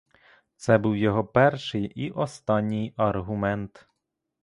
[0.55, 3.89] Це був його перший і останній аргумент.